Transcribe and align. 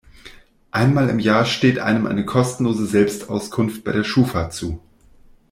Einmal 0.71 1.09
im 1.09 1.19
Jahr 1.19 1.45
steht 1.45 1.77
einem 1.77 2.07
eine 2.07 2.25
kostenlose 2.25 2.87
Selbstauskunft 2.87 3.83
bei 3.83 3.91
der 3.91 4.03
Schufa 4.03 4.49
zu. 4.49 4.79